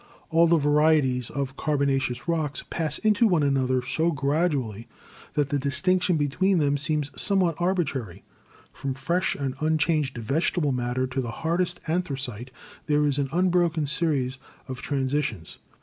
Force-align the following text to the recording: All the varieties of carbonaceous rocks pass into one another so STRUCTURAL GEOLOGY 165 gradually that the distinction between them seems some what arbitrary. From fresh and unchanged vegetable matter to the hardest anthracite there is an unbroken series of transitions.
All 0.31 0.47
the 0.47 0.57
varieties 0.57 1.29
of 1.29 1.55
carbonaceous 1.57 2.27
rocks 2.27 2.63
pass 2.71 2.97
into 2.97 3.27
one 3.27 3.43
another 3.43 3.83
so 3.83 4.09
STRUCTURAL 4.13 4.49
GEOLOGY 4.49 4.87
165 4.87 4.87
gradually 4.87 4.87
that 5.35 5.49
the 5.49 5.63
distinction 5.63 6.17
between 6.17 6.57
them 6.57 6.75
seems 6.75 7.11
some 7.15 7.39
what 7.41 7.53
arbitrary. 7.59 8.23
From 8.73 8.95
fresh 8.95 9.35
and 9.35 9.53
unchanged 9.59 10.17
vegetable 10.17 10.71
matter 10.71 11.05
to 11.05 11.21
the 11.21 11.29
hardest 11.29 11.81
anthracite 11.85 12.49
there 12.87 13.05
is 13.05 13.19
an 13.19 13.29
unbroken 13.31 13.85
series 13.85 14.39
of 14.67 14.81
transitions. 14.81 15.59